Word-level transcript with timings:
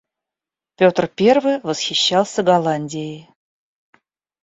Пётр 0.77 1.05
Первый 1.17 1.59
восхищался 1.61 2.41
Голландией. 2.41 3.29